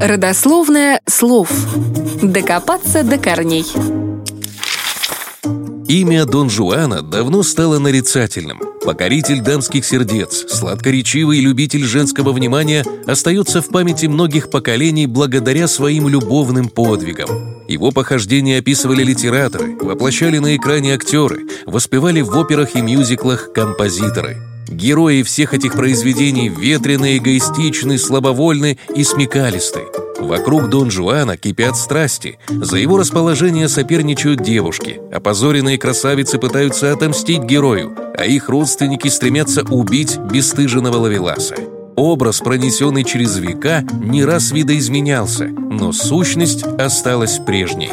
Родословное 0.00 1.00
слов. 1.06 1.50
Докопаться 2.22 3.02
до 3.02 3.16
корней. 3.16 3.64
Имя 5.88 6.26
Дон 6.26 6.50
Жуана 6.50 7.00
давно 7.00 7.42
стало 7.42 7.78
нарицательным. 7.78 8.60
Покоритель 8.84 9.40
дамских 9.40 9.86
сердец, 9.86 10.44
сладкоречивый 10.50 11.40
любитель 11.40 11.84
женского 11.84 12.32
внимания 12.32 12.84
остается 13.06 13.62
в 13.62 13.68
памяти 13.68 14.06
многих 14.06 14.50
поколений 14.50 15.06
благодаря 15.06 15.66
своим 15.66 16.06
любовным 16.06 16.68
подвигам. 16.68 17.64
Его 17.66 17.90
похождения 17.90 18.58
описывали 18.58 19.02
литераторы, 19.02 19.76
воплощали 19.76 20.36
на 20.36 20.54
экране 20.54 20.94
актеры, 20.94 21.46
воспевали 21.64 22.20
в 22.20 22.36
операх 22.38 22.76
и 22.76 22.82
мюзиклах 22.82 23.52
композиторы. 23.54 24.36
Герои 24.68 25.22
всех 25.22 25.54
этих 25.54 25.74
произведений 25.74 26.48
ветрены, 26.48 27.18
эгоистичны, 27.18 27.98
слабовольны 27.98 28.78
и 28.94 29.04
смекалисты. 29.04 29.82
Вокруг 30.20 30.70
Дон 30.70 30.90
Жуана 30.90 31.36
кипят 31.36 31.76
страсти. 31.76 32.38
За 32.48 32.76
его 32.78 32.96
расположение 32.96 33.68
соперничают 33.68 34.42
девушки. 34.42 35.00
Опозоренные 35.12 35.76
красавицы 35.76 36.38
пытаются 36.38 36.92
отомстить 36.92 37.42
герою, 37.42 37.94
а 38.16 38.24
их 38.24 38.48
родственники 38.48 39.08
стремятся 39.08 39.62
убить 39.62 40.16
бесстыженного 40.18 40.96
Лавеласа. 40.96 41.56
Образ, 41.96 42.40
пронесенный 42.40 43.04
через 43.04 43.38
века, 43.38 43.84
не 44.02 44.24
раз 44.24 44.50
видоизменялся, 44.50 45.46
но 45.46 45.92
сущность 45.92 46.64
осталась 46.64 47.38
прежней. 47.38 47.90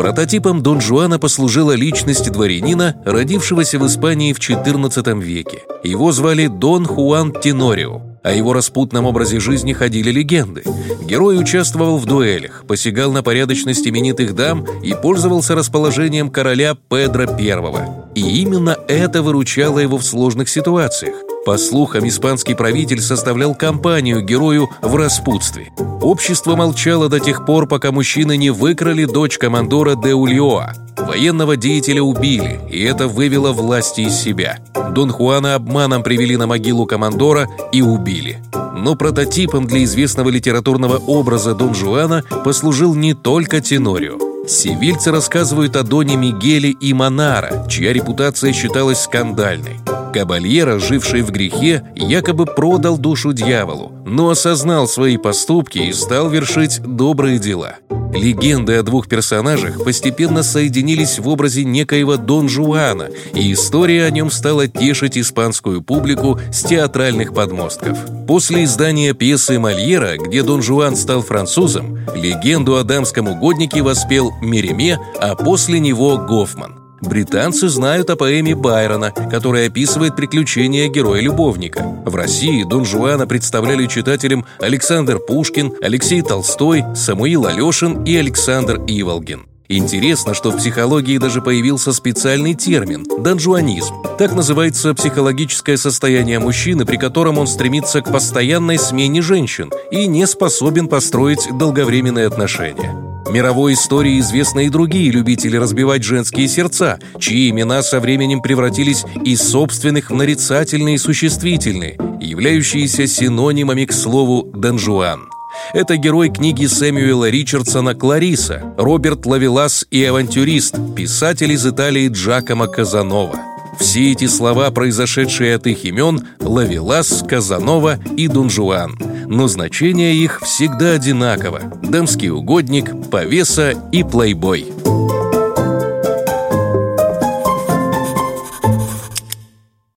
Прототипом 0.00 0.62
Дон 0.62 0.80
Жуана 0.80 1.18
послужила 1.18 1.72
личность 1.72 2.32
дворянина, 2.32 2.96
родившегося 3.04 3.78
в 3.78 3.86
Испании 3.86 4.32
в 4.32 4.38
XIV 4.38 5.20
веке. 5.20 5.58
Его 5.84 6.10
звали 6.10 6.46
Дон 6.46 6.86
Хуан 6.86 7.34
Тенорио. 7.34 8.00
О 8.22 8.32
его 8.32 8.54
распутном 8.54 9.04
образе 9.04 9.40
жизни 9.40 9.74
ходили 9.74 10.10
легенды. 10.10 10.62
Герой 11.04 11.38
участвовал 11.38 11.98
в 11.98 12.06
дуэлях, 12.06 12.64
посягал 12.66 13.12
на 13.12 13.22
порядочность 13.22 13.86
именитых 13.86 14.34
дам 14.34 14.64
и 14.82 14.94
пользовался 14.94 15.54
расположением 15.54 16.30
короля 16.30 16.74
Педро 16.88 17.24
I. 17.24 18.12
И 18.14 18.40
именно 18.40 18.78
это 18.88 19.22
выручало 19.22 19.80
его 19.80 19.98
в 19.98 20.04
сложных 20.06 20.48
ситуациях. 20.48 21.29
По 21.44 21.56
слухам, 21.56 22.06
испанский 22.06 22.54
правитель 22.54 23.00
составлял 23.00 23.54
компанию 23.54 24.20
герою 24.20 24.68
в 24.82 24.94
распутстве. 24.94 25.72
Общество 26.02 26.54
молчало 26.54 27.08
до 27.08 27.18
тех 27.18 27.46
пор, 27.46 27.66
пока 27.66 27.92
мужчины 27.92 28.36
не 28.36 28.50
выкрали 28.50 29.06
дочь 29.06 29.38
командора 29.38 29.94
де 29.94 30.14
Ульоа. 30.14 30.74
Военного 30.98 31.56
деятеля 31.56 32.02
убили, 32.02 32.60
и 32.70 32.82
это 32.82 33.08
вывело 33.08 33.52
власти 33.52 34.02
из 34.02 34.16
себя. 34.16 34.58
Дон 34.92 35.10
Хуана 35.10 35.54
обманом 35.54 36.02
привели 36.02 36.36
на 36.36 36.46
могилу 36.46 36.84
командора 36.84 37.48
и 37.72 37.80
убили. 37.80 38.42
Но 38.76 38.94
прототипом 38.94 39.66
для 39.66 39.84
известного 39.84 40.28
литературного 40.28 40.98
образа 40.98 41.54
Дон 41.54 41.74
Жуана 41.74 42.22
послужил 42.44 42.94
не 42.94 43.14
только 43.14 43.60
Тенорио. 43.60 44.18
Севильцы 44.46 45.10
рассказывают 45.10 45.76
о 45.76 45.84
Доне 45.84 46.16
Мигеле 46.16 46.70
и 46.70 46.92
Монара, 46.92 47.66
чья 47.68 47.92
репутация 47.92 48.52
считалась 48.52 49.00
скандальной. 49.00 49.78
Кабальера, 50.12 50.78
живший 50.78 51.22
в 51.22 51.30
грехе, 51.30 51.82
якобы 51.94 52.46
продал 52.46 52.98
душу 52.98 53.32
дьяволу, 53.32 53.92
но 54.06 54.30
осознал 54.30 54.88
свои 54.88 55.16
поступки 55.16 55.78
и 55.78 55.92
стал 55.92 56.28
вершить 56.28 56.80
добрые 56.82 57.38
дела. 57.38 57.76
Легенды 58.12 58.74
о 58.74 58.82
двух 58.82 59.08
персонажах 59.08 59.84
постепенно 59.84 60.42
соединились 60.42 61.18
в 61.18 61.28
образе 61.28 61.64
некоего 61.64 62.16
Дон 62.16 62.48
Жуана, 62.48 63.08
и 63.34 63.52
история 63.52 64.04
о 64.04 64.10
нем 64.10 64.30
стала 64.30 64.66
тешить 64.66 65.16
испанскую 65.16 65.80
публику 65.80 66.38
с 66.52 66.64
театральных 66.64 67.32
подмостков. 67.32 67.96
После 68.26 68.64
издания 68.64 69.14
пьесы 69.14 69.58
Мольера, 69.58 70.16
где 70.16 70.42
Дон 70.42 70.60
Жуан 70.60 70.96
стал 70.96 71.22
французом, 71.22 71.98
легенду 72.14 72.76
о 72.76 72.82
дамском 72.82 73.28
угоднике 73.28 73.82
воспел 73.82 74.32
Мереме, 74.42 74.98
а 75.20 75.36
после 75.36 75.78
него 75.78 76.18
Гофман. 76.18 76.79
Британцы 77.00 77.68
знают 77.68 78.10
о 78.10 78.16
поэме 78.16 78.54
Байрона, 78.54 79.10
которая 79.10 79.68
описывает 79.68 80.16
приключения 80.16 80.88
героя-любовника. 80.88 81.82
В 82.04 82.14
России 82.14 82.64
Дон 82.64 82.84
Жуана 82.84 83.26
представляли 83.26 83.86
читателям 83.86 84.44
Александр 84.58 85.18
Пушкин, 85.18 85.72
Алексей 85.80 86.22
Толстой, 86.22 86.84
Самуил 86.94 87.46
Алешин 87.46 88.04
и 88.04 88.16
Александр 88.16 88.76
Иволгин. 88.86 89.46
Интересно, 89.68 90.34
что 90.34 90.50
в 90.50 90.56
психологии 90.56 91.16
даже 91.18 91.40
появился 91.40 91.92
специальный 91.92 92.54
термин– 92.54 93.06
донжуанизм. 93.22 93.94
Так 94.18 94.32
называется 94.32 94.92
психологическое 94.94 95.76
состояние 95.76 96.40
мужчины, 96.40 96.84
при 96.84 96.96
котором 96.96 97.38
он 97.38 97.46
стремится 97.46 98.00
к 98.02 98.10
постоянной 98.10 98.78
смене 98.78 99.22
женщин 99.22 99.70
и 99.92 100.06
не 100.06 100.26
способен 100.26 100.88
построить 100.88 101.46
долговременные 101.56 102.26
отношения. 102.26 103.09
Мировой 103.30 103.74
истории 103.74 104.18
известны 104.18 104.66
и 104.66 104.70
другие 104.70 105.12
любители 105.12 105.56
разбивать 105.56 106.02
женские 106.02 106.48
сердца, 106.48 106.98
чьи 107.20 107.50
имена 107.50 107.80
со 107.82 108.00
временем 108.00 108.42
превратились 108.42 109.04
из 109.24 109.40
собственных 109.40 110.10
в 110.10 110.14
нарицательные 110.14 110.96
и 110.96 110.98
существительные, 110.98 111.96
являющиеся 112.20 113.06
синонимами 113.06 113.84
к 113.84 113.92
слову 113.92 114.50
«Донжуан». 114.52 115.28
Это 115.72 115.96
герой 115.96 116.30
книги 116.30 116.66
Сэмюэла 116.66 117.30
Ричардсона 117.30 117.94
«Клариса», 117.94 118.74
Роберт 118.76 119.24
Лавелас 119.26 119.86
и 119.92 120.04
авантюрист, 120.04 120.74
писатель 120.96 121.52
из 121.52 121.64
Италии 121.64 122.08
Джакомо 122.08 122.66
Казанова. 122.66 123.38
Все 123.78 124.10
эти 124.10 124.26
слова, 124.26 124.72
произошедшие 124.72 125.54
от 125.54 125.68
их 125.68 125.84
имен, 125.84 126.26
Лавелас, 126.40 127.24
Казанова 127.28 128.00
и 128.16 128.26
Донжуан– 128.26 128.98
но 129.30 129.46
значение 129.46 130.16
их 130.16 130.40
всегда 130.42 130.94
одинаково– 130.94 131.62
дамский 131.82 132.30
угодник, 132.30 132.90
повеса 133.10 133.74
и 133.92 134.02
плейбой– 134.02 134.66